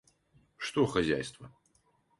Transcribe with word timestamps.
Что 0.57 0.87
хозяйство? 0.87 1.51